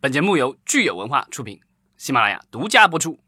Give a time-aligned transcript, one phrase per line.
[0.00, 1.58] 本节目由聚友文化出品，
[1.96, 3.18] 喜马拉雅独家播出。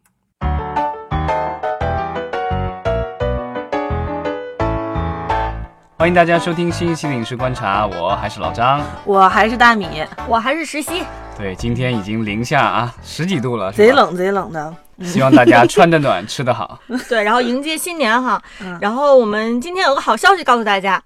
[5.98, 11.02] 欢迎大家收听新一期的影视观察，我还是老张，我还是大米，我还是石溪。
[11.36, 14.72] 对，今天已经零下啊十几度了，贼冷贼冷的。
[15.02, 16.78] 希望大家穿得暖，吃得好。
[17.08, 18.40] 对，然后迎接新年哈。
[18.80, 21.02] 然后我们今天有个好消息告诉大家。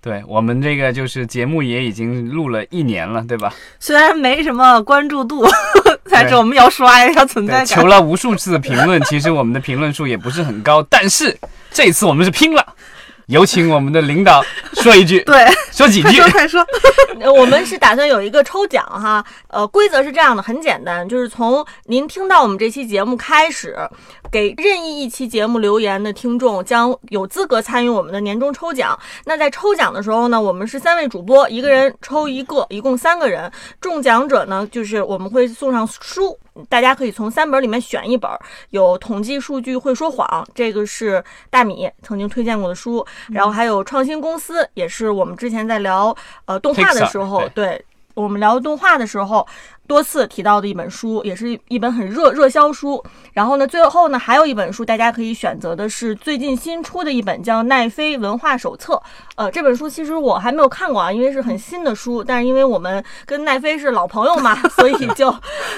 [0.00, 3.52] 对我们这个就是节目也已经录了一年了，对吧？
[3.80, 5.44] 虽然没什么关注度，
[6.08, 7.66] 但是我们要刷一下存在感。
[7.66, 11.36] 求了无数次的评论，其实我们的评论数也不是很高，但是
[11.70, 12.74] 这次我们是拼了。
[13.28, 14.42] 有请我们的领导
[14.74, 16.64] 说一句， 对，说几句， 快说。
[17.36, 23.76] 我们是打算有一个抽奖哈，呃，规则是这样的，很简单，就是从您听到我们这期节目开始，
[24.30, 28.98] 给任意一期节目留言的听众将有资格参与我们的年终抽奖。
[29.24, 33.50] 那在抽奖的时候呢，我们是三位主播，一个人抽一个，一共三个人。
[33.80, 36.38] 中奖者呢，就是我们会送上书。
[36.68, 38.30] 大家可以从三本里面选一本，
[38.70, 46.14] 有统计数据会说谎，这个是大米曾经推荐过的书，然后还有创新公司，也是我们之前在聊
[46.46, 49.46] 呃动画的时候，对我们聊动画的时候。
[49.88, 53.02] 多次提到的一本书，也是一本很热热销书。
[53.32, 58.94] 然后呢，最后呢，还有一本书，大家可以选择的是最近新出的一本，叫《奈飞文化手册》。
[59.36, 62.22] 呃，这本书其实我还没有看过啊，因为是很新的书。
[62.22, 65.34] 但是因为我们跟奈飞是老朋友嘛， 所以就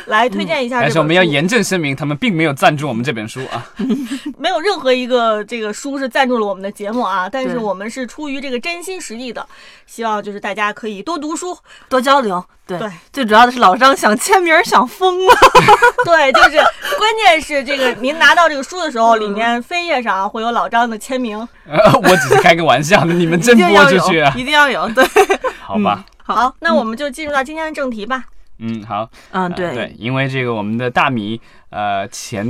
[0.06, 0.80] 来推荐一下。
[0.80, 3.64] 但是我们要严正声明，他们并没有赞助我们这本书啊，
[4.36, 7.28] 没有任何一个这个书是赞助了我们的节目啊。
[7.28, 9.46] 但是我们是出于这个真心实意的，
[9.86, 11.56] 希望就是大家可以多读书，
[11.88, 12.44] 多交流。
[12.78, 15.34] 对，最主要的是老张想签名想疯了。
[16.04, 21.38] 对，就是关键是这个，您拿到这个书的时候，里面扉页上会有老张的签名。
[21.68, 24.88] 我只是开个玩笑的，你们真播出去，一定要有。
[24.90, 25.04] 对，
[25.60, 26.04] 好吧。
[26.22, 28.24] 好，那我们就进入到今天的正题吧。
[28.58, 29.08] 嗯，好。
[29.32, 31.40] 嗯，对对，因为这个我们的大米，
[31.70, 32.44] 呃，前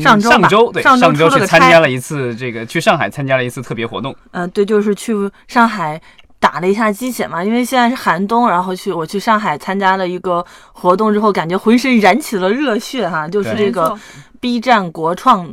[0.00, 4.14] 上周上周对上周去参加了一次这个去上海参加了一次特别活动。
[4.30, 5.12] 嗯，对，就是去
[5.48, 6.00] 上海。
[6.46, 13.98] 打了一下鸡血嘛，因为现在是寒冬，然后去我去上海参加了一个活动之后，感觉浑身燃起了热血哈，就是这个
[14.38, 15.52] B 站国创。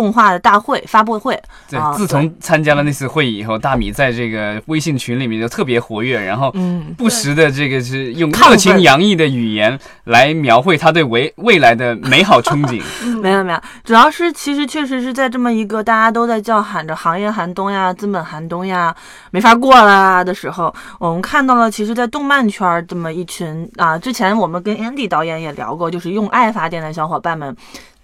[0.00, 1.38] 动画的大会发布会，
[1.68, 6.50] 对，自从参加了那次会议以后，大米在这个微信群里面就特别活跃，然后
[6.96, 12.80] 不时的这个是用热情洋溢的语言来描绘他对未 未来的美好憧憬。
[13.20, 18.96] 没有没有，主要是其实确实是在这么一个大家都在叫喊着行业寒冬呀、资本寒冬呀、
[19.30, 27.54] 没法过啦的时候，我们看到了，其实，在动漫圈这么一群啊，之前我们跟 Andy 导演也聊过，就是用爱发电的小伙伴们。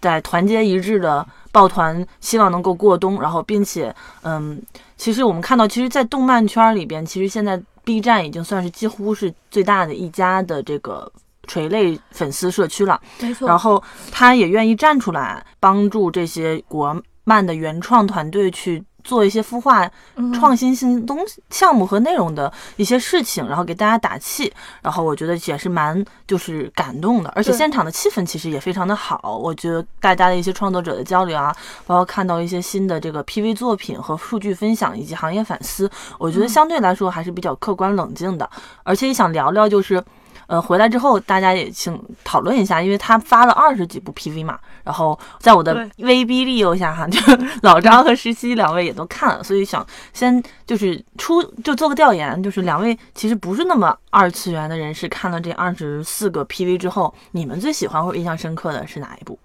[0.07, 3.21] 在团结一致的抱团，希望能够过冬。
[3.21, 4.63] 然后，并且，嗯，
[4.97, 11.11] 其实我们看到，其实，在动漫圈里边，其实现在 B 站已经算是几乎是最大的一家的这个
[11.49, 13.01] 垂类粉丝社区了。
[13.19, 13.49] 没错。
[13.49, 18.85] 然后，他也愿意站出来帮助这些国漫的原创团队去。
[19.07, 19.89] 做一些孵化
[20.35, 24.53] 创新性东西项目和内容的一些事情，然后给大家打气，
[24.83, 29.39] 然后我觉得也是蛮就是感动的，而且现场的气氛其实也非常的好。
[29.39, 31.55] 我觉得大家的一些创作者的交流啊，
[31.87, 38.51] 包括看到一些新的这个 PV 作品和数据分享以及行业反思，我觉得相对来说还是比较客观冷静的，
[38.83, 40.03] 而且也想聊聊就是。
[40.47, 47.21] 呃，回来之后大家也请讨论一下，因为他发了二十几部 PV 嘛，然后在我的威逼利诱下哈，就
[47.63, 59.39] 老张和石溪两位也都看了，所以想先就是出就做个调研，就是两位其实不是那么二次元的人士，看了这二十四个 PV 之后，你们最喜欢或者印象深刻的是哪一部？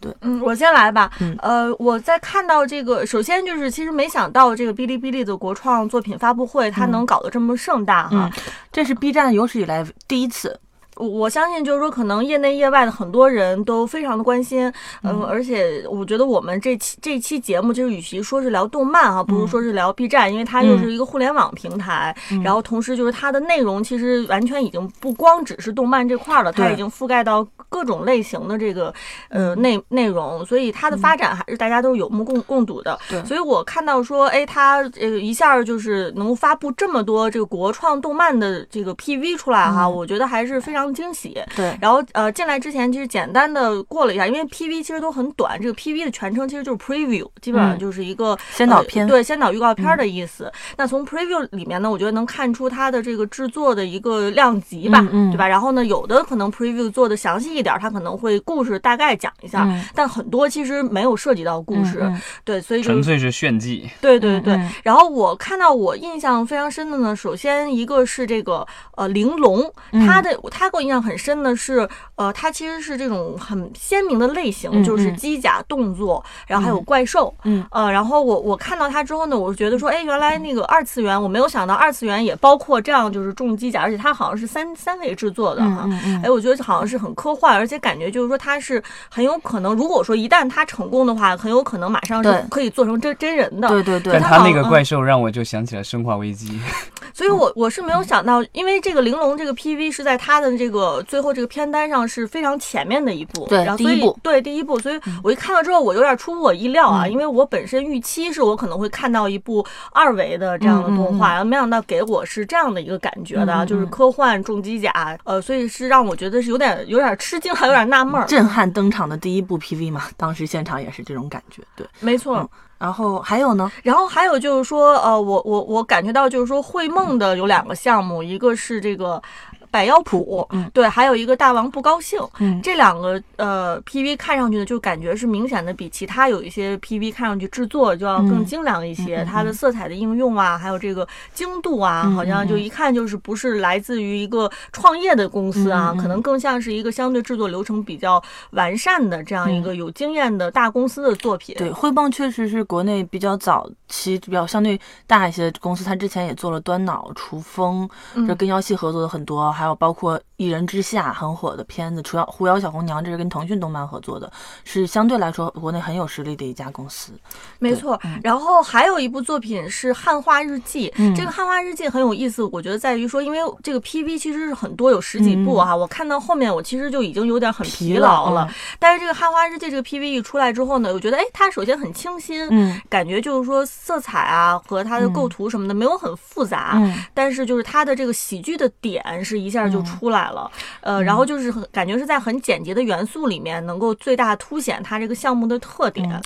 [0.00, 1.10] 对，嗯，我先来吧。
[1.20, 8.30] 嗯，呃，我在看到这个，首先就是其实没想到这个哔哩哔哩的国创作品发布会，它能搞得这么盛大哈。
[8.70, 10.58] 这是 B 站有史以来第一次。
[10.98, 14.70] 我相信，就是说，可能业内业外的很多人都非常的关心，
[15.04, 28.92] 嗯，而且我觉得我们这期这期节目，就是与其说是聊动漫哈，不如说是聊 B 站，因为它又是一个互联网平台，然后同时就是它的内容其实完全已经不光只是动漫这块了，它已经覆盖到各种类型的这个
[29.28, 32.98] 呃内内容，所以它的发展还是大家都是有目共共睹的。
[33.08, 40.87] 对，所以我看到说，哎，它呃一下就是能发布这么多这个国创动漫的这个 PV 出来哈，我觉得还是非常。
[40.92, 50.50] 惊喜，对，然后呃，进来之前其实简单的过了一下，因为 PV 其实都很短，这个 PV 的全称其实就是 Preview，基本上就是一个先导片，对，先导预告片的意思。
[50.76, 55.00] 那从 Preview 里面呢，我觉得能看出它的这个制作的一个量级吧，
[55.30, 55.46] 对吧？
[55.46, 62.10] 然后呢，有的可能 Preview 做的详细一点它，可能会故事大概讲一下，但很多其实没有涉及到故事，
[62.44, 63.88] 对，所以纯粹是炫技。
[64.00, 64.58] 对对对。
[64.82, 69.70] 然后我看到我印象非常深的呢，首先一个是这个呃玲珑，
[70.06, 85.88] 它的它给我印象很深的是，呃，它其实是这种很鲜明的类型，就是机甲动作，然后还有怪兽，嗯呃，然后我我看到它之后呢，我觉得说，哎，原来那个二次元，我没有想到二次元也包括这样就是重机甲，而且它好像是三三维制作的哈，
[86.22, 93.68] 哎，我觉得好像是很科幻，而且感觉就是说它是很有可能，如果说一旦它成功的话，很有可能马上是可以做成真真人的。
[93.68, 94.12] 对对对。
[94.12, 96.48] 但他那个怪兽让我就想起了《生化危机》，
[97.18, 118.24] 所以我我是没有想到，因为这个玲珑这个 PV 是在他的这个最后这个片单上是非常前面的一部，对，第一部，对第一部，所以我一看到之后，我有点出乎我意料啊，因为我本身预期是我可能会看到一部二维的这样的动画，然后没想到给我是这样的一个感觉的，就是科幻重机甲，呃，所以是让我觉得是有点有点吃惊，还有点纳闷儿。
[118.28, 122.48] 震撼登场的第一部 PV 嘛，当时现场也是这种感觉，对，没错。
[122.78, 123.70] 然后还有呢？
[123.82, 129.20] 然后还有就是说，呃，我我我感觉到就是说，会梦的有两个项目，一个是这个。
[129.70, 148.22] 百妖谱，嗯，对，还有一个大王不高兴，嗯，这两个呃 PV 看上去呢，就感觉是明显的比其他有一些 PV 看上去制作就要更精良一些，它的色彩的应用啊，还有这个精度啊，好像就一看就是不是来自于一个创业的公司啊，可能更像是一个相对制作流程比较
[148.52, 151.54] 完善的这样一个有经验的大公司的作品。
[151.58, 157.88] 对，汇梦确实是国内比较早期比较相对大一些公司，它之前也做了端脑、厨风，
[158.26, 159.52] 就跟妖系合作的很多。
[159.58, 160.20] 还有包括。
[160.40, 164.32] 一人之下很火的片子，除了《狐妖小红娘》，这是跟腾讯动漫合作的，
[164.62, 167.10] 是相对来说国内很有实力的一家公司。
[167.58, 178.48] 没错，然后还有一部作品是《汉化日记》，这个《汉化日记》很有意思，我觉得在于说，因为这个 PV 其实是很多，有十几部哈，我看到后面我其实就已经有点很疲劳了。
[178.78, 190.50] 但是这个《汉化日记》这个 PV 一出来之后呢，我觉得哎，它首先很清新，嗯，感觉就是说色彩啊和它的构图什么的没有很复杂，嗯，但是就是它的这个喜剧的点是一下就出来了，
[190.80, 196.08] 呃，然后就是很感觉是在很简洁的元素里面，能够最大凸显它这个项目的特点。《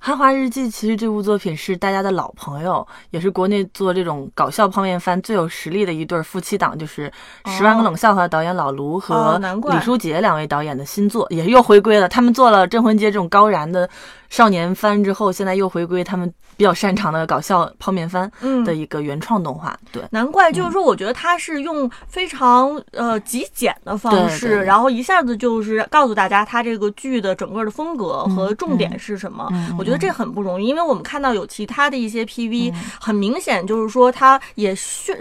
[0.00, 7.10] 韩华日记》其实这部作品是大家的老朋友，也是国内做这种搞笑泡面番最有实力的一对夫妻档，就是
[7.56, 9.40] 《十万个冷笑话》导演老卢和
[9.72, 12.08] 李书杰两位导演的新作，也是又回归了。
[12.08, 13.90] 他们做了《镇魂街》这种高燃的。
[14.30, 18.28] 少年番之后，现在又回归他们比较擅长的搞笑泡面番
[18.64, 19.78] 的一个原创动画。
[19.92, 29.48] 对，难怪就是说，我觉得他是用非常呃极简的方式，然后一下子就是告诉大家他这个剧的整个的风格和重点是什么。
[29.78, 35.16] 我觉得这很不容易，因为我们看到有其他的一些 PV，很明显就是说他也炫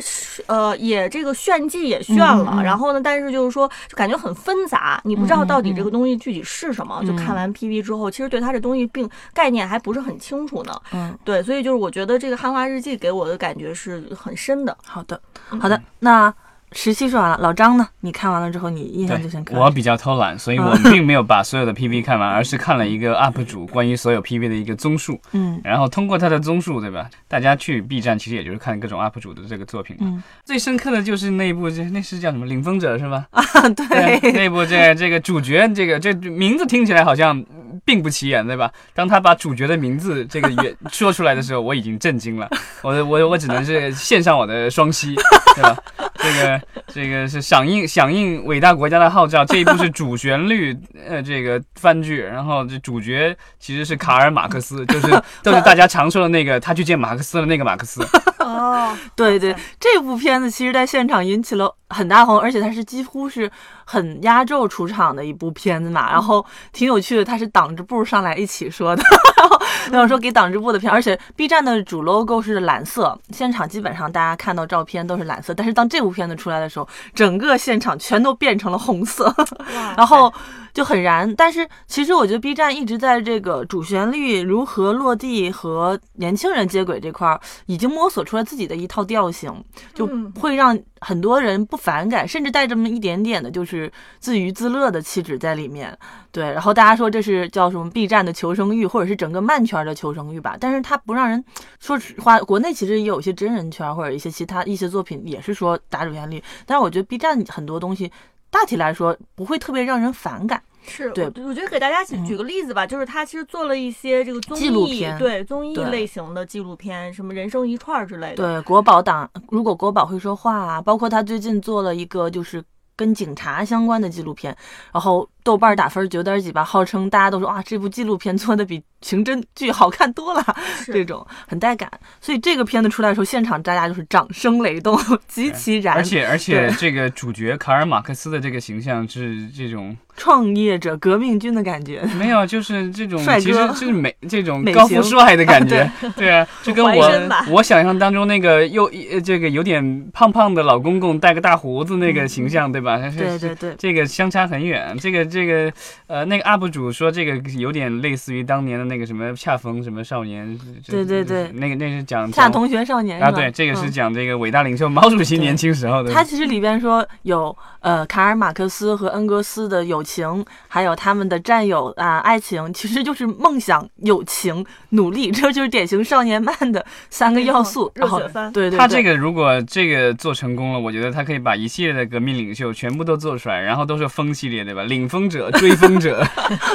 [0.47, 7.03] 呃也这个炫技也炫了，然后呢，但是就是说就感觉很纷杂，你不知道到底这个东西具体是什么。
[7.05, 8.87] 就看完 PV 之后，其实对他这东西。
[8.93, 14.77] 并概念还不是很清楚呢，嗯，对，所以就是我觉得这个《汉化日记》给我的感觉是很深的。
[14.85, 15.21] 好的，
[15.59, 16.33] 好的，那。
[16.74, 17.88] 十七说完了，老张呢？
[18.01, 19.57] 你看完了之后，你印象最深刻？
[19.57, 25.18] 我比较偷懒，所以我 并没有把所有的 PV 看完，而是看了一个 UP 主关于所有 PV 的一个综述。
[25.31, 27.09] 嗯，然后通过他的综述，对吧？
[27.30, 32.45] 大家去 B 站其实也就是看各种 UP 主的这个作品嗯，最深刻的就是那一部，这那是叫什么？
[32.45, 33.25] 领风者是吧？
[33.31, 37.41] 啊，对，那部这这个主角，这个这名字听起来好像
[37.85, 38.71] 并不起眼，对吧？
[38.94, 42.50] 当他把主角的名字这个也 说出来的时候，我已经震惊了。
[42.81, 45.15] 我我我只能是献上我的双膝，
[45.56, 45.77] 对吧？
[46.18, 50.75] 这个这个是响应响应伟大国家的号召，这一部是主旋律
[51.07, 55.07] 呃这个番剧，然后这主角其实是卡尔马克思，就是
[55.44, 58.06] 就是大家常说的那个他去见马克思的那个马克思。
[58.40, 63.49] 哦，对对，这部片子其实在现场引起了很大轰，而且它是几乎是
[63.89, 69.01] 很压轴出场的一部片子嘛，然后挺有趣的，他是挡着步上来一起说的，
[69.37, 69.56] 然 后
[70.07, 79.33] 说给党支部的片，而且 B 站的主 logo 是蓝色，现场基本上大家看到照片都是蓝色，但是当这部片子出来的时候，整个现场全都变成了红色，
[79.97, 80.33] 然后
[80.74, 81.33] 就很燃。
[81.36, 89.54] 但是其实我觉得 B 站一直在这个主旋律如何落地和年轻人接轨这块儿，已经摸索出来自己的一套调性，
[89.94, 90.09] 就
[90.40, 95.97] 会让很多人不反感，甚至带这么一点点的就是自娱自乐的气质在里面。
[96.31, 100.57] 对，然后大家说这是叫什么 B 站的求生欲，或者是整个漫圈的求生欲吧。
[100.59, 101.44] 但是它不让人
[101.80, 108.11] 说实话，国内其实也有一些真人圈或者一些其他一些作品也是说打主旋律，但是我觉得 B 站很多东西
[108.49, 110.61] 大体来说不会特别让人反感。
[110.90, 118.35] 是对，我觉得给大家举举个例子吧，就是他其实做了一些这个综艺，对综艺类型的纪录片，什么人生一串之类的。
[118.35, 122.64] 对，国宝党，如果国宝会说话，啊包括他最近做了一个就是
[122.95, 124.56] 跟警察相关的纪录片，
[124.94, 125.28] 然后。
[125.47, 130.44] 豆瓣打分九点几吧，号称大家都说啊，这部纪录片做的比刑侦剧好看多了，
[130.87, 131.89] 这种很带感。
[132.19, 135.95] 所以这个片子出来的时候，现场大家就是掌声雷动，极其燃。
[135.95, 139.95] 而且而且这个主角卡尔马克思的这个形象是这种。
[140.19, 145.87] 创业者、革命军的感觉没有，就是这种，帅其实就是美这种高富帅的感觉，
[146.18, 147.11] 对啊，就跟我
[147.51, 148.89] 我想象当中那个又
[149.23, 152.97] 这个有点胖胖的老公公，带个大胡子那个形象，对吧？
[153.16, 154.97] 对对对，这个相差很远。
[154.99, 155.71] 这个这个
[156.07, 166.11] 呃，那个 UP 主说这个有点类似于当年的那个什么恰逢什么少年，对对对，那个那是讲恰同学少年啊，对，这个是讲这个伟大领袖毛主席年轻时候的。
[166.11, 170.03] 他其实里边说有呃卡尔马克思和恩格斯的友。
[170.07, 177.91] 情，还有他们的战友啊，爱情其实就是梦想、友情、努力，这就是典型少年漫的三个要素。
[177.95, 178.79] 热血番，对对。
[178.79, 184.83] 他这个如果这个做成功了，我觉得他可以把一系列的革命领袖全部都做出来，然后都是风系列，对吧？
[184.83, 186.25] 领风者、 追风者，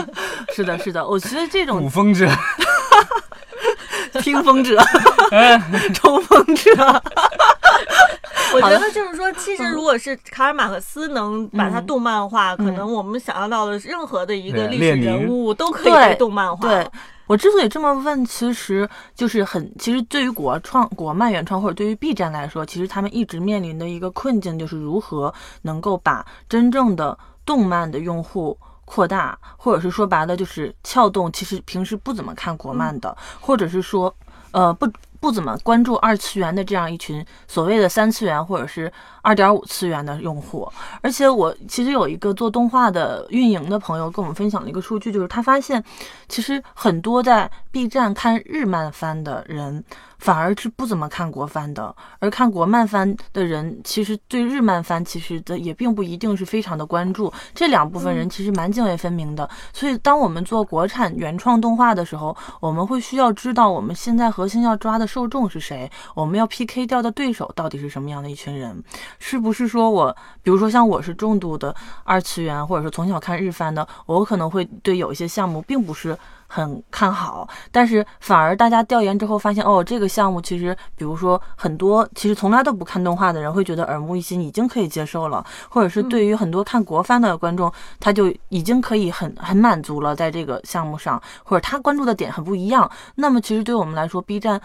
[0.54, 1.06] 是的，是的。
[1.06, 2.28] 我觉得这种捕风者、
[4.20, 4.78] 听风者、
[5.94, 7.02] 冲锋者。
[8.54, 16.68] 我觉得就是说，其实如果是卡尔马克思能把它动漫化，可能我们想象到的任何的一个历史人物都可以被动漫化。
[16.68, 16.86] 对
[17.28, 25.32] 我之所以这么问，其实就是很，其实对于国创、国漫原创或者对于 B 站来说，其实他们一直面临的一个困境就是如何
[25.62, 34.14] 能够把真正的动漫的用户扩大，或者是说白了就是撬动其实平时不怎么看国漫的，或者是说
[34.52, 34.86] 呃不。
[35.22, 40.68] 不怎么关注二次元的这样一群所谓的三次元或者是二点五次元的用户，
[41.00, 45.82] 而且我其实有一个做动画的运营的朋友跟我们分享了一个数据，就是他发现
[46.28, 49.84] 其实很多在 B 站看日漫番的人。
[50.22, 57.32] 反而是不怎么看国番的，而看国漫番的人，其实对日漫番其实的也并不一定是非常的关注。
[57.52, 59.50] 这两部分人其实蛮泾渭分明的。
[59.72, 68.82] 所以，当我们做国产原创动画的时候，我们会需要知道我们现在核心要抓的受众是谁，我们要 PK 掉的对手到底是什么样的一群人，
[69.18, 76.16] 是不是说我，比如说像我是重度的二次元，或者说从小看日番的，我可能会对有一些项目并不是。
[76.54, 92.90] 很看好，但是反而大家调研之后发现，哦，这个项目其实，比如说很多其实从来都不看动画的人会觉得耳目一新，已经可以接受了，或者是对于很多看国番的观众，他就已经可以很很满足了，在这个项目上，或者他关注的点很不一样。
[93.14, 94.60] 那么其实对我们来说，B 站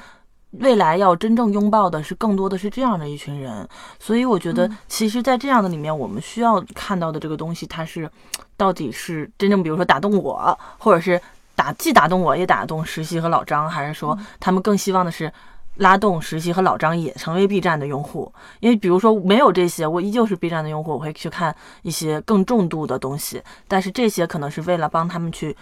[0.52, 3.68] 未来要真正拥抱的是更多的是这样的一群人。
[4.00, 8.10] 所以我觉得，其实，在这样的里面，我们需要看到的这个东西，它是
[8.56, 11.22] 到底是真正，比如说打动我，或者是。
[11.58, 15.34] 打既打动我也打动实习和老张，还是说他们更希望的是
[15.78, 18.32] 拉动实习和老张也成为 B 站的用户？
[18.60, 23.42] 因为比如说没有这些，我依旧是 B 站的用户，我会去看一些更重度的东西。
[23.68, 25.58] 但是这些可能是为了帮他们去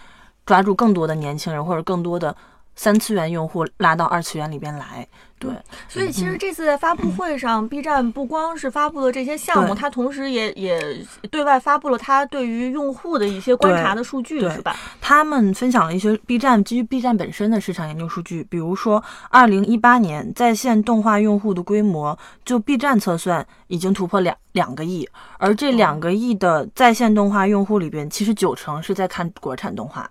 [0.45, 2.35] 抓住更多的年轻人或者更多的
[2.75, 5.07] 三次元用户拉到二次元里边来。
[5.37, 5.51] 对，
[5.89, 14.73] 所以其实这次在发布会上， B 站不光是发布了这些项目，它同时也也对外发布了它对于用户的一些观察的数据，是吧？
[15.01, 30.09] 他们分享了一些 B 站基于 B 站本身的市场研究数据，比如说，二零一八年在线动画用户的规模，就 B 站测算已经突破两两个亿，而这两个亿的在线动画用户里边，其实九成是在看国产动画，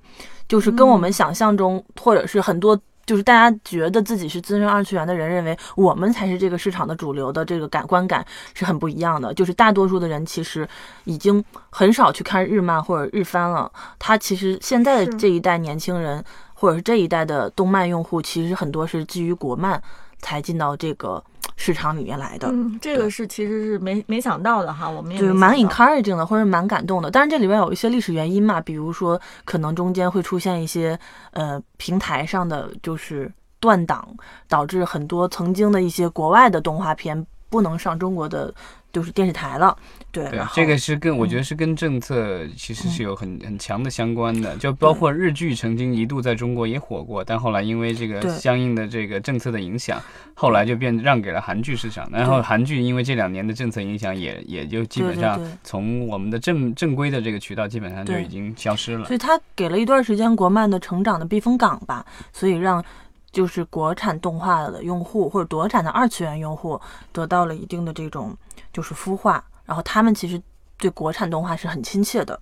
[0.55, 2.81] 就是跟我们想象中或者是很多。
[3.07, 9.35] 就是大家觉得自己是资深二次元的人，认为我们才是这个市场的主流的这个感观感是很不一样的。
[9.35, 10.67] 就是大多数的人其实
[11.05, 13.71] 已经很少去看日漫或者日番了。
[13.99, 19.83] 他其实现在的这一代年轻人，或者是这一代的动漫用户，其实很多是基于国漫
[20.21, 21.23] 才进到这个。
[21.57, 27.11] 市场里面来的，嗯，这个是其实是没没想到的哈，我们也对蛮 encouraging 的，或者蛮感动的。
[27.11, 30.99] 但是这里边有一些历史原因嘛，比如说可能中间会出现一些
[31.33, 34.09] 呃平台上的就是断档，
[34.49, 38.53] 导致很多曾经的一些国外的动画片不能上中国的。
[38.95, 39.77] 就是电视台了，
[40.13, 50.01] 对，对，这个是跟我觉得是跟政策其实是有很很强的相关的，就包括日剧曾经一度在中国也火过，但后来因为这个相应的这个政策的影响，
[50.35, 62.85] 后来就变让给了韩剧市场，然后韩剧因为这两年的政策影响，也也就基本上从我们的正正规的这个渠道基本上就已经消失了，所以它给了一段时间国漫的成长的避风港吧，所以让
[63.35, 66.81] 就是国产动画的用户或者国产的二次元用户
[67.12, 68.35] 得到了一定的这种。
[68.73, 70.43] 就是孵化，然后他们其实
[70.79, 72.37] 对国产动画是很亲切的。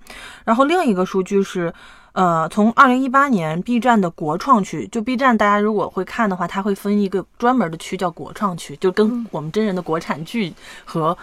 [0.46, 1.70] 然后另一个数据是，
[2.12, 10.54] 呃，从二零一八年 B 站的国创区，就 B 站大家如果会看的话，它会分一个专门的区叫国创区，就跟我们真人的国产剧
[10.87, 11.14] 和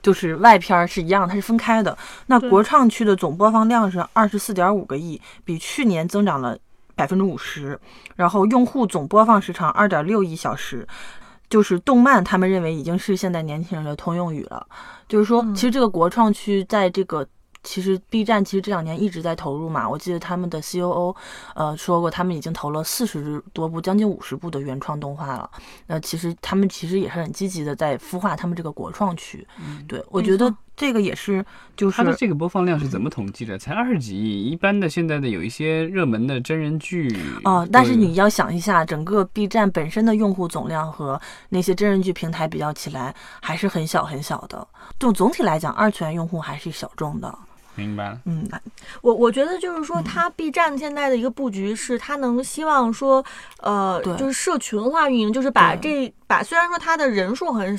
[0.00, 1.94] 就是外片儿是一样，它是分开的。
[2.24, 6.56] 那国创区的总播放量是二十四点五个亿，比去年增长了
[6.94, 7.78] 百分之五十。
[8.16, 10.86] 然后用户总播放时长二点六亿小时，
[11.48, 14.66] 就是动漫，他们认为已经是现在年轻人的通用语了。
[15.08, 17.26] 就是说，其实这个国创区在这个。
[17.66, 21.16] 其实 B 站其实这两年一直在投入嘛，我记得他们的 COO，
[21.54, 25.50] 呃说过他们已经投了四十多部，将近五十部的原创动画了。
[25.86, 29.48] 那其实他们其实也是很积极的在孵化他们这个国创区。
[29.88, 31.44] 对我觉得这个也是，
[31.76, 33.56] 就是它的这个播放量是怎么统计的？
[33.56, 44.66] 才二十几亿，一般的现在的有一些热门的真人剧哦，但是你要想一下，整个 B 站本身的用户总量和那些真人剧平台比较起来，还是很小很小的。
[44.98, 47.32] 就总体来讲，二次元用户还是小众的。
[47.76, 48.48] 明白了，嗯，
[49.00, 53.24] 我我觉得就是说，它 B 站现在的一个布局是，它能希望说，
[53.60, 57.78] 呃，就是社群化运营，就是把这把虽然说它的人数很。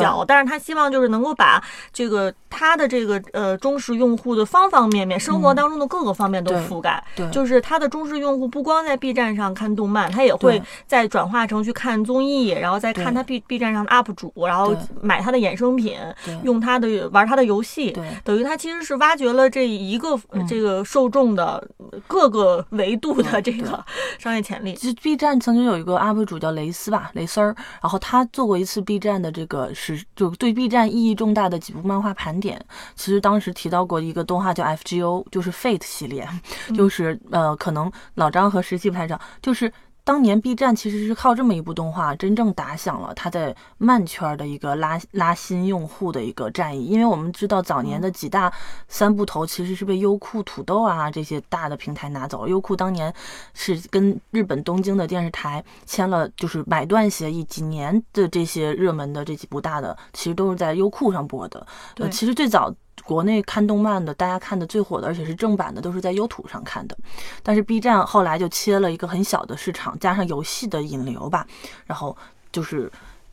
[0.00, 7.02] 小，但是他希望就是能够把这个他的这个呃忠实用户的方方面面，生活当中的各个方面都覆盖。
[7.16, 15.96] 对，就是他的忠实用户不光在 B 站上看动漫，他也会再转化成去看综艺，然后再看他 B B 站上的 UP 主，然后买他的衍生品，
[16.44, 17.96] 用他的玩他的游戏。
[18.22, 21.66] 等于他其实是挖掘了这一个这个受众的
[22.06, 23.82] 各个维度的这个
[24.18, 24.74] 商业潜力。
[24.74, 29.62] 其实 B 站曾经有一个 UP 主叫蕾丝吧，蕾丝儿，然后他做过一次 B 站的这个。
[29.74, 32.60] 是，就对 B 站意义重大的几部漫画盘点。
[32.96, 36.28] 其实当时提到过一个动画叫 FGO，就是 Fate 系列，
[36.74, 39.72] 就是呃，可能老张和石七不太知道，就是。
[40.04, 46.86] 当年 B 站其实是靠这么一部动画，真正打响了它在漫圈的一个拉拉新用户的一个战役。
[46.86, 48.52] 因为我们知道早年的几大
[48.88, 52.48] 三部头其实是被优酷、土豆啊这些大的平台拿走了。
[52.48, 53.14] 优酷当年
[53.54, 61.66] 是跟日本东京的电视台签了就是买断协议，几年的这些热门的这几部大的，其实都是在优酷上播的。
[61.94, 62.74] 对，其实最早。
[63.04, 66.96] 国内看动漫的，大家看的最火的，而且是正版的，都是在优土上看的。
[67.42, 71.46] 但是 B 站后来就切了一个很小的市场，加上游戏的引流吧，
[71.86, 72.16] 然后
[72.50, 72.90] 就是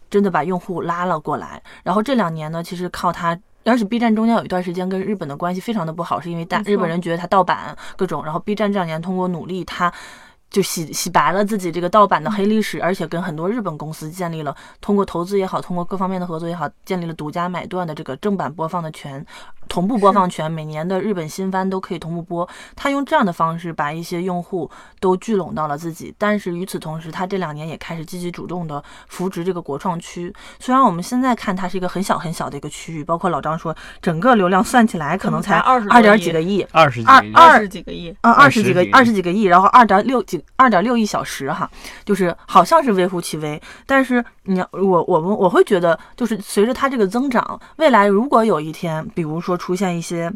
[0.09, 1.61] 真的把用户拉了过来。
[1.83, 8.23] 然后这两年呢，其实靠它，而且 B 站中间有一段时间跟日本的关系非常的不好，是因为大日本人觉得它盗版各种。
[8.23, 9.93] 然后 B 站这两年通过努力，它。
[10.49, 19.25] 就洗洗白了自己这个盗版的黑历史，而且跟很多日本公司建立了通过投资也好，通过各方面的合作也好，建立了独家买断的这个正版播放的权。
[19.67, 22.49] 同步播放权，每年的日本新番都可以同步播。
[22.75, 24.67] 他用这样的方式把一些用户
[24.99, 30.33] 都聚拢到了自己，但是与此同时，他这两年也开始积极主动的扶植这个国创区。
[30.59, 41.69] 虽然我们现在看它是一个很小很小的一个区域，包括老张说，整个流量算起来可能才二十二点几个亿，二十二二十几个亿，啊，二十几个二十几个亿，然后二点六几二点六亿小时哈，
[42.03, 49.59] 就是好像是微乎其微，但是你要我我们我会觉得，就是随着它这个增长，未来如果有一天，比如说。
[49.59, 50.31] 出现一些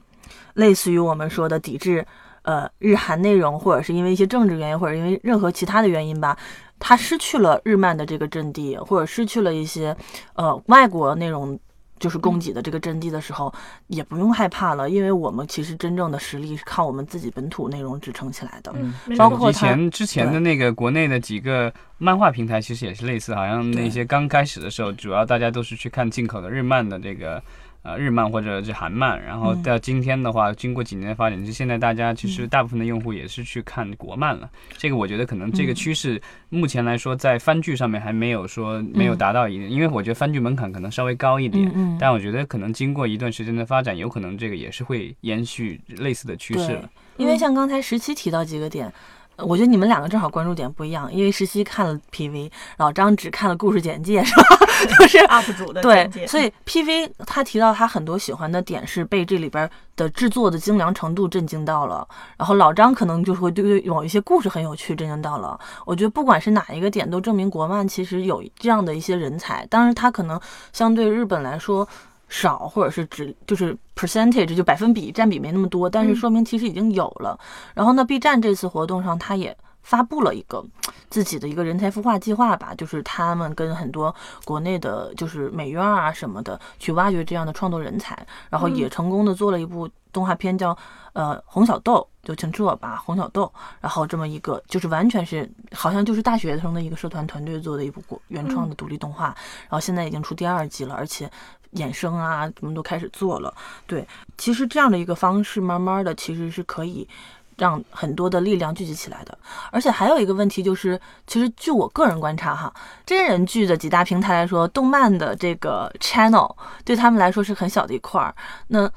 [0.56, 2.06] 类似于我们说的抵制，
[2.42, 6.38] 呃，日韩内容，或者是因为一些政治原因，或者因为任何其他的原因吧，
[6.78, 9.96] 它失去了日漫的这个阵地，或者失去了一些
[10.34, 11.58] 呃外国内容
[12.00, 13.54] 就是供给的这个阵地的时候，
[13.88, 18.74] 也不用害怕了，因为我们其实真正的实力是靠我们自己本土内容支撑起来的。
[18.76, 27.42] 嗯，包括之前之前的那个国内的几个漫画平台，其实也是类似，好像那些刚开始的时候，主要大家都是去看进口的日漫的这个。
[27.84, 34.50] 呃，日漫或者是韩漫，然后到今天的话，经过几年的发展，就现在大家其实大部分的用户也是去看国漫了。
[34.78, 41.70] 这个我觉得可能这个趋势目前来说，在番剧上面还没有说没有达到一，因为我觉得番剧门槛可能稍微高一点。
[41.76, 46.90] 嗯但我觉得可能经过一段时间的发展，有可能这个也是会延续类似的趋势了。
[47.18, 48.92] 因为像刚才十七提到几个点。
[49.38, 54.58] 我觉得你们两个正好关注点不一样，因为石溪看了 PV，老张只看了故事简介， 是吧？
[55.00, 65.60] 就是 UP 主的对，所以 PV 他提到他很多喜欢的点是被这里边的制作的精良程度震惊到了，然后老张可能就会对某一些故事很有趣震惊到了。
[65.86, 70.40] 我觉得不管是哪一个点，都证明国漫其实有这样的一些人才，当然他可能
[70.72, 71.88] 相对日本来说。
[72.34, 77.40] 少，或者是只就是 percentage 就百分比占比没那么多，但是说明其实已经有了。
[77.76, 80.64] 然后呢，B 站这次活动上，它也发布了一个
[81.10, 90.76] 自己的一个人才孵化计划吧，就是他们跟很多国内的，就是美院啊什么的，去挖掘这样的创作人才，然后也成功的做了一部动画片，叫
[91.14, 93.52] 呃红小豆，就请吃我吧红小豆。
[93.80, 101.30] 然后这么一个就是完全是好像就是大学生的一个社团团队做的一部国原创的独立动画，然后现在已经出第二季了，而且。
[101.74, 103.52] 衍生啊，什么都开始做了。
[103.88, 107.10] 对，其实这样的一个方式，慢慢的其实是可以
[107.58, 109.38] 让很多的力量聚集起来的。
[109.72, 112.74] 而且还有一个问题就是，其实据我个人观察哈，
[113.06, 118.34] 真人剧的几大平台来说，动漫的这个 channel 对他们来说是很小的一块儿。
[118.68, 118.90] 那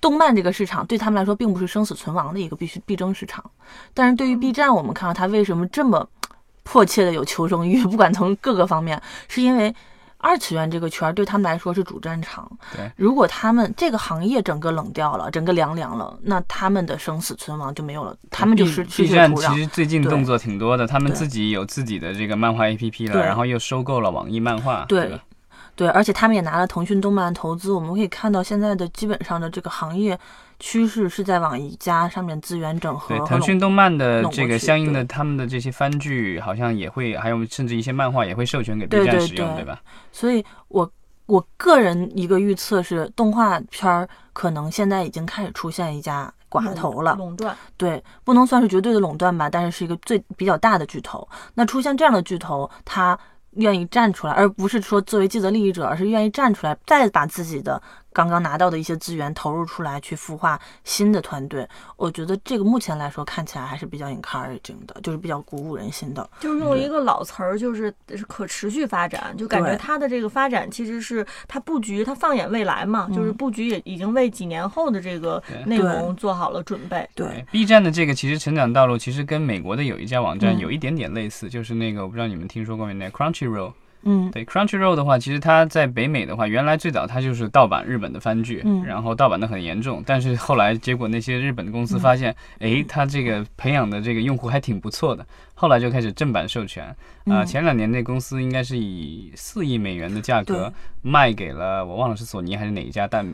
[0.00, 3.44] 动漫这个市场对他们来说并不是生死存亡的一个必须必争市场。
[3.92, 6.06] 但是对于 B 站，我们看到它为什么这么
[6.62, 9.74] 迫切的有求生欲，不管从各个方面，是因为。
[10.24, 12.50] 二次元这个圈儿对他们来说是主战场。
[12.74, 19.14] 对，如果他们这个行业整个冷掉了，整个凉凉了，那他们的生死存亡就没有了，他们就是去其
[19.54, 24.86] 实最近动作挺多的，他们自己有自己的这个漫画 APP 了，然后又收购了网易漫画。
[24.88, 25.20] 对，对，
[25.90, 27.72] 而且他们也拿了腾讯动漫投资。
[27.72, 30.18] 我们可以看到现在的基本上的这个行业。
[30.60, 33.08] 趋势是在往一家上面资源整合。
[33.08, 39.82] 对，腾讯动漫的这个相应的他们的这些番剧，好像也会，还有甚至一些漫画也会授权给 B 站使用，对吧？
[40.12, 40.90] 所以，我
[41.26, 47.54] 我个人一个预测是，动画片儿可能现在已经开始出现一家寡头了，垄断。
[47.76, 51.28] 对，不能算是绝对的垄断吧，但是是一个最比较大的巨头。
[51.54, 53.18] 那出现这样的巨头，他
[53.56, 57.80] 愿意站出来，而不是说作为既得利益者，而是愿意站出来，再把自己的。
[58.14, 66.26] 刚刚拿到的一些资源投入出来去孵化新的团队，我觉得这个目前来说看起来还是比较 encouraging 的，就是比较鼓舞人心的。
[66.38, 77.06] 就是用一个老词儿，就是是可持续发展，就感觉它的这个发展其实是它布局，它放眼未来嘛，就是布局也已经为几年后的这个内容做好了准备。
[77.16, 82.94] 对，B 站的这个其实成长道路其实跟美国的有一家网站有一点点类似，就是那个我不知道你们听说过没？
[82.94, 83.72] 那 Crunchyroll。
[84.04, 95.26] 嗯，对，Crunchyroll 的话，其实它在北美的话，原来最早它就是盗版日本的番剧，然后盗版的很严重，但是后来结果那些日本的公司发现，哎，它这个培养的这个用户还挺不错的。
[95.54, 96.94] 后来就开始正版授权，
[97.26, 103.24] 啊，前两年那公司应该是以四亿美元的价格卖给了我忘了是索尼还是哪一家大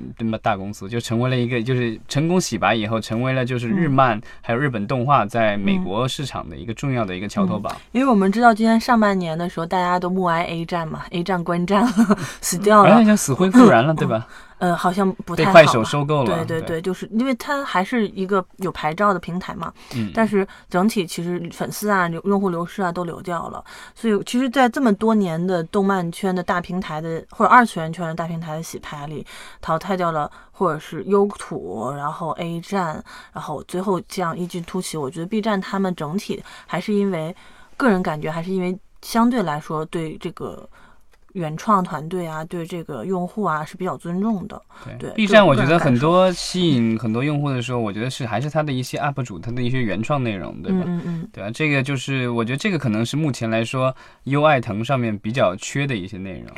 [0.43, 7.75] 大公司，就成为了一个就是成功洗白以后，成为了就是日漫还有日本动画在美国市场的一个重要的一个桥头堡。
[7.93, 14.27] 因为我们知道今年上半年的时候，大家都默哀 A 站嘛，A 站关站了， 死掉了，好像死灰复燃了， 对吧？
[14.61, 15.49] 呃，好像不太好。
[15.49, 16.45] 被快手收购了。
[16.45, 19.73] 对对对，就是因为它还是一个有牌照的平台嘛。
[19.97, 20.13] 嗯。
[20.15, 23.65] 但是整体其实粉丝啊、流用户流失啊都流掉了。
[23.95, 29.27] 所以其实，在这么多年的动漫圈的大平台的或者二次元圈的大平台的洗牌里，
[29.63, 34.97] 淘汰掉了或者是优土，然后 A 站，然后最后这样异军突起。
[34.97, 37.35] 我觉得 B 站他们整体还是因为
[37.79, 40.69] 个人感觉，还是因为相对来说对这个。
[41.33, 44.61] 原创团队啊，对这个用户啊是比较尊重的。
[44.99, 50.85] 对，B 站我觉得很多吸引很多用户的时候，我觉得是还是他的一些 UP 主，他的一些原创内容，对吧？
[50.87, 51.29] 嗯嗯。
[51.33, 56.49] 对啊，这个就是我觉得这个可能是目前来说优爱腾上面比较缺的一些内容。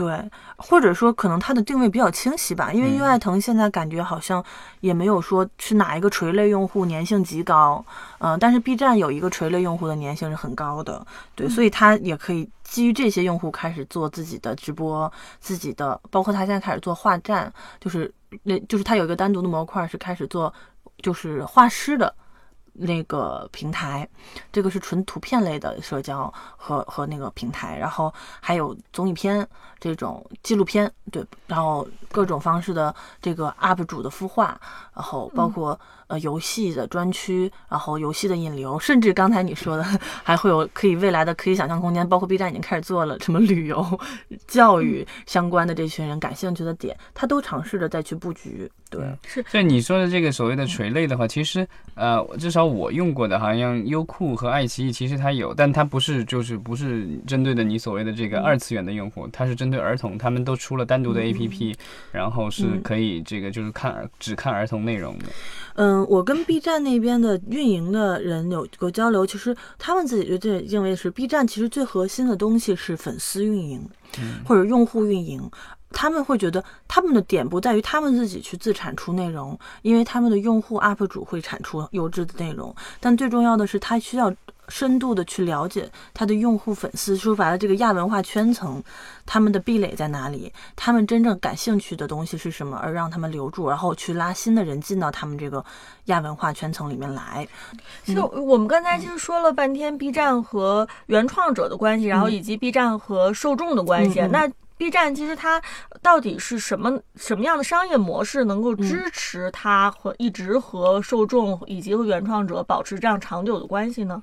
[0.00, 0.18] 对，
[0.56, 4.42] 或者说可能它的定位比较清晰吧，因为优爱腾现在感觉好像
[4.80, 7.84] 也没有说是哪一个垂类用户粘性极高，
[8.16, 18.10] 嗯，但是 B 站有一个垂类用户的粘性是很高的，对，所以它也可以基于这些用户开始做自己的直播，自己的，包括它现在开始做画站，就是
[18.44, 20.50] 那就是它有一个单独的模块是开始做
[21.02, 22.14] 就是画师的。
[22.72, 24.08] 那个平台，
[24.52, 29.46] 这个是纯图片类的社交和和那个平台，然后还有综艺片
[29.78, 34.60] 这种纪录片，对，然后各种方式的这个 UP 主的孵化，
[34.94, 35.78] 然后包括。
[36.10, 39.84] 呃，游戏的专区，然后游戏的引流，甚至刚才你说的，
[40.24, 44.00] 还会有可以未来的可以想象空间，包括 B 站已经开始做了什么旅游、
[44.48, 48.68] 教育相关的这群人感兴趣的点，他都尝试着再去布局。
[48.90, 49.40] 对，是。
[49.48, 61.72] 所以你说的这个所谓的垂类的话，其实呃，至少我用过的，好像优酷和爱奇艺其实它有，但它不是就是不是针对的你所谓的这个二次元的用户，它是针对儿童，他们都出了单独的 APP，
[62.10, 65.26] 然后是可以这个就是看儿只看儿童内容的。
[65.76, 73.88] 嗯，我跟 B 站那边的运营的人有过交流，其实他们自己就认为是 B 站其实最核心的东西是粉丝运营，
[74.44, 75.50] 或者用户运营。
[75.92, 84.32] 他们会觉得他们的点不在于他们自己去自产出内容，因为他们的用户 UP 主会产出优质的内容，但最重要的是他需要。
[84.70, 88.82] 深度的去了解他的用户粉丝，说白了，这个亚文化圈层，
[89.26, 90.50] 他们的壁垒在哪里？
[90.76, 92.78] 他们真正感兴趣的东西是什么？
[92.78, 95.62] 而让他们留住，然后去拉新的人进到他们这个
[96.06, 97.46] 亚文化圈层里面来。
[98.04, 104.20] 就我们刚才其实说了半天 B 站和原创者的关系，然后以及 B 站和受众的关系。
[104.30, 105.60] 那 B 站其实它
[106.00, 114.22] 到底是什么什么样的商业模式能够支持它和一直和受众以及和原创者保持这样长久的关系呢？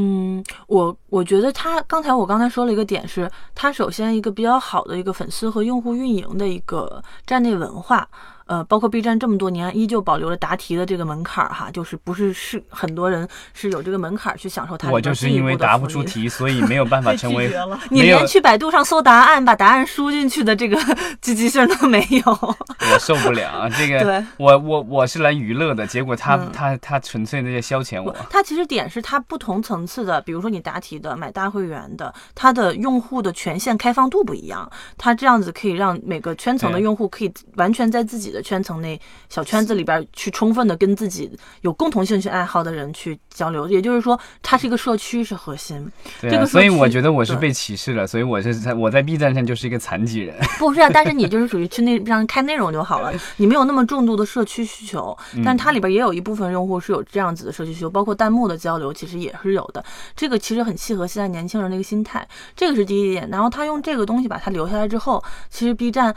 [0.00, 8.08] 嗯我我觉得他刚才我刚才说了一个点，是他首先一个比较好的一个粉丝和用户运营的一个站内文化，
[8.48, 14.90] 呃，包括 B 站这么多年依旧保留了答题的这个门槛儿哈，就是不是是很多人是有这个门槛儿去享受它。
[14.90, 17.54] 我就是因为答不出题， 所以没有办法成为。
[17.90, 20.80] 你连去百度上搜答案，把答案输进去的这个
[21.20, 22.32] 积极性都没有。
[22.90, 24.24] 我受不了这个。
[24.38, 28.16] 我我我是来娱乐的，结果他他他纯粹那些消遣我。
[28.30, 38.37] 他其实点是他不同层次的，比如说你答题的、买大会员的，他的用户的权限开放度不一样，他这样子可以让每个圈层的用户可以完全在自己的。
[38.42, 41.30] 圈层内小圈子里边去充分的跟自己
[41.62, 45.90] 有共同兴趣爱好的人去交流，也就是说，它是一个社区是核心。
[46.20, 50.34] 对，所以我觉得我是被歧视了，所以我是在我在 B 站上就是一个残疾人。
[50.58, 55.16] 不是啊，但是你就是属于去那让开内容就好了，你没有那么重度的社区需求。
[55.44, 59.84] 但它里边也有一部分用户是有这样子的社区需求，包括弹幕的交流其实也是有的。
[60.16, 63.28] 这个其实很契合现在年轻人的一个心态，这个是第一点。
[63.30, 66.14] 然后他用这个东西把它留下来之后，其实 B 站。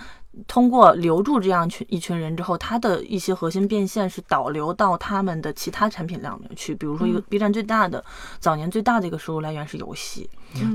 [0.47, 6.73] 通过留住这样群一群人之后，他的一些核心变现是导流到他们的其他产品量里面去。
[6.73, 8.01] 比如说，一个 B 站最大的
[8.39, 10.29] 早年最大的一个收入来源是游戏，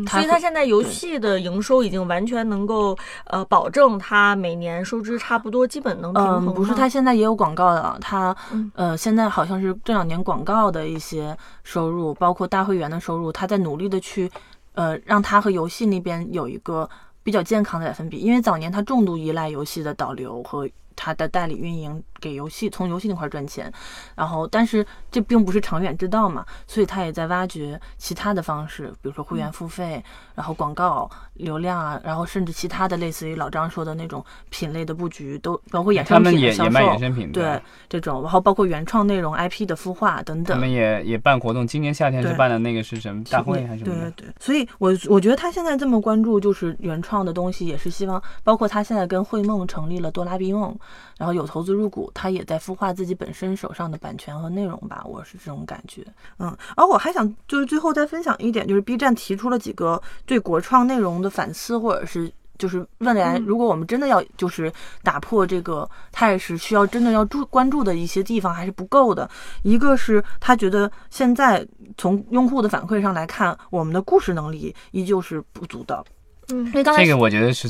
[0.08, 6.52] 所以它现在游戏的营收已经完全能够呃保证它每年收支差不多，基本能平衡。
[6.52, 8.36] 不是，它现在也有广告的，它
[8.74, 14.30] 呃现在好像是这两年广告的一些收入，包括大会员的收入，它在努力的去
[14.74, 16.86] 呃让它和游戏那边有一个。
[17.26, 20.68] 比较健康的百分比，因为早年他重度依赖游戏的导流和。
[20.98, 23.72] 他的代理运营给游戏从游戏那块赚钱，
[24.14, 30.02] 然后但是这并不是长远之道嘛，所以他也在挖掘其他的方式，比如说会员付费，
[30.34, 36.98] 然后广告流量啊，然后甚至其他的类似于老张说的那种品类的布局，都包括衍生品的销售，
[37.32, 40.56] 对这种，然后包括原创内容 IP 的孵化等等。
[40.56, 43.94] 他们也也办活动，今年夏天是办的那个是什么大会还是什么？
[43.94, 50.76] 对对对，所以我我觉得他现在这么关注就是原创的东西，也是希望包括他现在跟绘梦成立了多拉比梦。
[51.18, 56.04] 然后有投资入股，他也在孵化自己本身手上的版权和内容吧，我是这种感觉。
[56.38, 69.28] 嗯，而我还想就是最后再分享一点，就是 B 站提出了几个对国创内容的反思，或者是就是未来如果我们真的要就是打破这个态势，需要真的要注关注的一些地方还是不够的。
[69.62, 71.66] 一个是他觉得现在
[71.98, 76.04] 从用户的反馈上来看，我们的故事能力依旧是不足的。
[76.52, 77.68] 嗯，这个我觉得是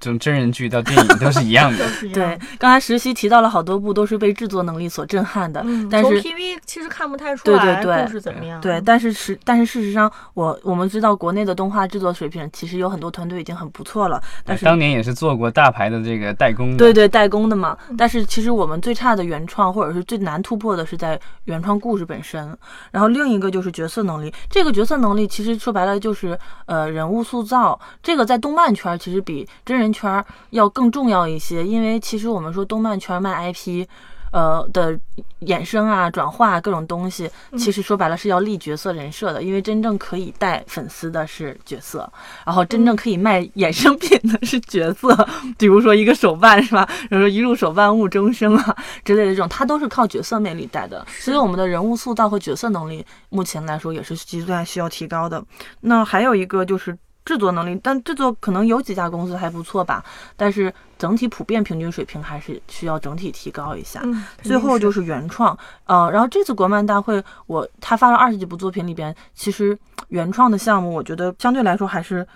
[0.00, 1.84] 从真人剧到电影都是一样的。
[2.14, 8.58] 对，刚才实习提到了好多部都是被制作能力所震撼的，但是 TV 其实看不太出来故事怎么样。
[8.62, 14.18] 对，但是实但是事实上，我我们知道国内的动画制作水平其实有很多团队已经很不错了。
[14.42, 16.78] 但是当年也是做过大牌的这个代工。
[16.78, 17.76] 对对，代工的嘛。
[17.98, 22.56] 但是其实我们最差的原创或者是最难突破的是在原创故事本身。
[22.90, 28.13] 然后另一个就是角色能力，这个角色能力其实说白了就是呃人物塑造这。
[28.14, 33.84] 这个在动漫圈其实比真人圈要更重要一些，因为其实我们说动漫圈卖 IP，
[34.30, 34.96] 呃的
[35.40, 42.08] 衍生啊、转化各种东西，其实说白了是要立角色人设的，因为真正可以带粉丝的是角色，
[42.46, 45.12] 然后真正可以卖衍生品的是角色，
[45.58, 46.88] 比如说一个手办是吧？
[47.10, 55.44] 比如说一入手办物终生啊之类的这种，它都是靠角色魅力带的，所以我们的人物塑造和角色能力目前来说也是阶段需要提高的。
[55.80, 56.96] 那还有一个就是。
[57.24, 60.04] 制作能力，但制作可能有几家公司还不错吧，
[60.36, 64.02] 但是整体普遍平均水平还是需要整体提高一下。
[64.42, 65.56] 最后就是原创，
[65.86, 69.76] 呃，然后这次国漫大会，我他发了二十几部作品里边，其实
[70.08, 72.26] 原创的项目，我觉得相对来说还是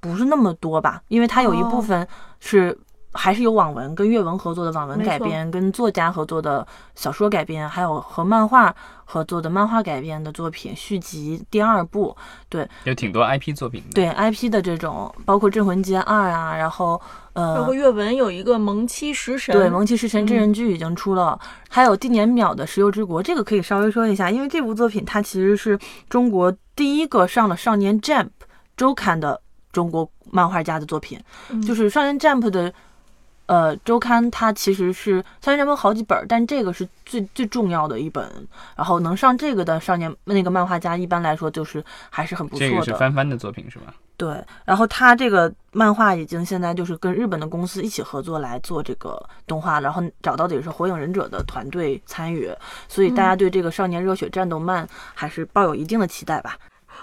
[0.00, 2.06] 不是那么多吧，因为它有一部分
[2.40, 2.78] 是。
[3.18, 8.72] 还是有网文跟阅文合作的网文改编，跟作家合作的小说改编，还有和漫画
[9.04, 12.16] 合作的漫画改编的作品续集第二部，
[12.48, 13.82] 对，有挺多 IP 作品。
[13.92, 17.00] 对 IP 的这种，包括《镇魂街二》啊，然后
[17.32, 21.36] 呃，包括阅文有一个《萌妻食神》，对，《萌妻食神》真人剧已经出了，
[21.68, 25.76] 还有地年秒的《石油之国》，这个可以稍微说一下，因为这部作品它其实是
[26.08, 28.26] 中国第一个上了《少年 Jump》
[28.76, 29.40] 周刊的
[29.72, 31.18] 中国漫画家的作品，
[31.66, 32.72] 就是《少年 Jump》的。
[33.48, 38.30] 呃，周刊它其实是少年 Jump 好几本，但这个是最最重要的一本。
[38.76, 42.70] 然后能上这个的少年那个漫画家，一般来说就是还是很不错的。
[42.70, 43.94] 这个是翻番的作品是吧？
[44.18, 44.44] 对。
[44.66, 52.50] 然后他这个漫画已经现在就是跟日本的公司一起合作来做这个动画，然后找到的也是火影忍者的团队参与，
[52.86, 56.58] 所以大家对这个少年热血战斗漫还是抱有一定的期待吧。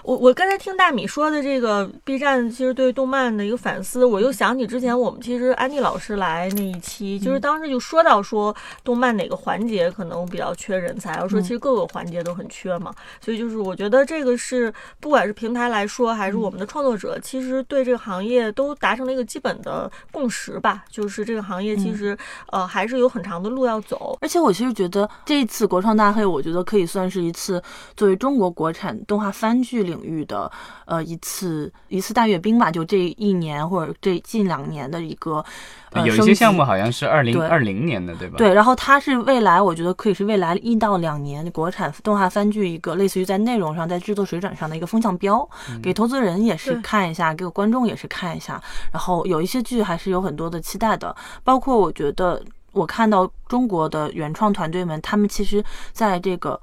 [0.06, 22.16] 我我刚才听大米说的这个 B 站其实对动漫的一个反思，我又想起之前我们其实安迪老师来那一期，就是当时就说到说动漫哪个环节可能比较缺人才，我说其实各个环节都很缺嘛，所以就是我觉得这个是不管是平台来说，还是我们的创作者，其实对这个行业都达成了一个基本的共识吧，就是这个行业其实
[22.52, 24.16] 呃还是有很长的路要走。
[24.20, 27.60] 而且我其实觉得这一次国创大会，我觉得可以算是一次
[27.96, 30.50] 作为中国国产动画番剧领域的
[30.84, 35.44] 呃一次一次大阅兵吧，就这一年或者这近两年的一个。
[36.04, 38.34] 有一些项目好像是二零二零年的，对吧？
[38.36, 45.48] 对，然后它是未来，我觉得可以是未来一到两年国产动画番剧一个类似于在内容上、在制作水准上的一个风向标，
[45.82, 48.62] 给投资人也是看一下，给观众也是看一下。
[48.92, 56.60] 然后有一些剧还是有很多的期待的，包括我觉得我看到中国的原创团队们，他们其实在这个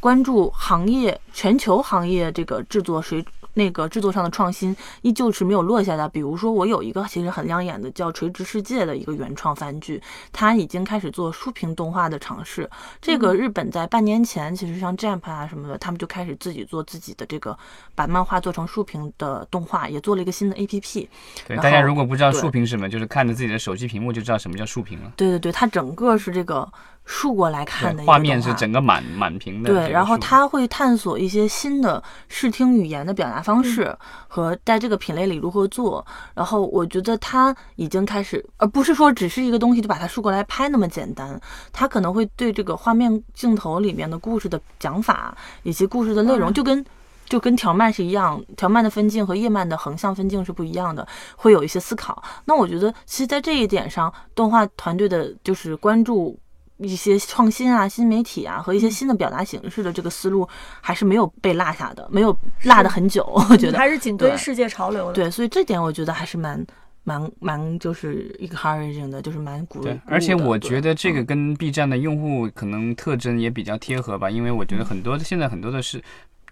[0.00, 3.24] 关注行业、全球行业这个制作水。
[3.54, 6.08] 那个制作上的创新依旧是没有落下的。
[6.10, 10.00] 比如说，我有一个其实很亮眼的叫《垂直世界》的一个原创番剧，
[10.32, 12.70] 它已经开始做竖屏动画的尝试。
[13.02, 17.58] 这个日本在半年前，其实像 Jump 啊什么的，他们就开始自己做自己的这个，
[17.96, 21.08] 把漫画做成竖屏的动画，也做了一个新的 APP。
[21.48, 25.12] 对，大家如果不知道竖屏是什么，就是看着自己的手机屏幕就知道什么叫竖屏了。
[25.16, 26.70] 对对对，它整个是这个。
[27.10, 29.72] 竖过来看的画面是整个满满屏的。
[29.72, 33.96] 对，然后他会探索一些新的视听语言的表达方式
[34.28, 36.06] 和在这个品类里如何做。
[36.34, 41.40] 然后我觉得他已经开始，而不是说只是一个东西就把它竖过来拍那么简单。
[41.72, 46.84] 他可能会对这个画面镜头里面的故事的讲法以及故事的内容，就跟
[47.26, 52.22] 就跟条漫是一样，条漫的分镜和页漫的横向分镜是不一样的，会有一些思考。
[52.44, 56.38] 那我觉得，其实，在这一点上，动画团队的就是关注。
[56.78, 60.48] 一些创新啊、新媒体啊和一些新的表达形式的这个思路，
[60.80, 63.24] 还是没有被落下的，没有落的很久。
[63.50, 65.12] 我觉得还是紧跟世界潮流的。
[65.12, 66.64] 对，所以这点我觉得还是蛮
[67.02, 69.86] 蛮蛮，就是一个 encouraging 的，就是蛮鼓励。
[69.86, 76.00] 对，而且我觉得这个跟 B 站的用户可能特征也比较贴合吧，因为我觉得很多现在很多的是，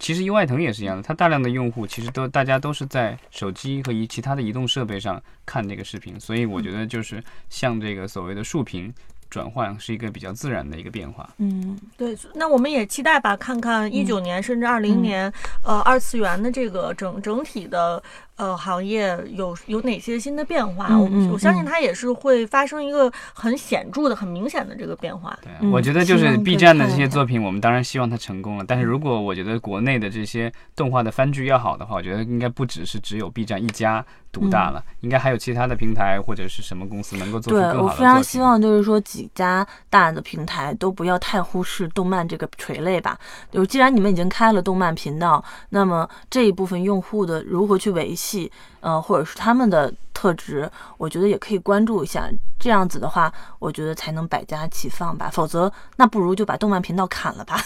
[0.01, 8.93] 其实优爱腾也是一样的，它大量的用户其实都大家都是在手机和移其他的移动设备上看这个视频，所以我觉得就是像这个所谓的竖屏。
[9.31, 11.29] 转换是一个比较自然的一个变化。
[11.39, 18.03] 嗯，对，那我们也期待吧，看看一九年甚至二零年，呃，二次元的这个整整体的。
[18.37, 20.89] 呃，行业有有哪些新的变化？
[20.99, 25.37] 我我相信它也是会发生一个很显著的、很明显的这个变化。
[25.43, 28.65] 对，我觉得就是 B 站的这些作品，我们当然希望它成功了。
[28.69, 43.19] 但是如果我觉得国内的这些动画的番剧要好的话，我觉得应该不只是只有 B 站一家独大了，应该还有其他的平台或者是什么公司能够做出更好的对我非常希望就是说几家大的平台都不要太忽视动漫这个垂类吧。
[43.51, 48.26] 就是既然你们已经开了动漫频道，那么这一部分用户的如何去维系？
[48.27, 52.29] 戏，呃，或者是他们的特质，我觉得也可以关注一下。
[52.59, 55.29] 这样子的话，我觉得才能百家齐放吧。
[55.33, 57.61] 否则，那不如就把动漫频道砍了吧。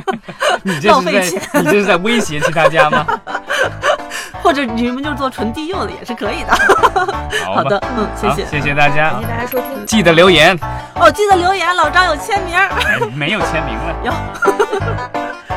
[0.62, 3.04] 你这是在你这是在威胁其他家吗？
[4.42, 6.54] 或者你们就做纯低幼的也是可以的。
[7.44, 10.56] 好的，嗯，谢谢，谢谢大家，谢谢大家收听，记得留言
[10.94, 12.56] 哦，记得留言，老张有签名，
[13.14, 15.49] 没有签名了，有。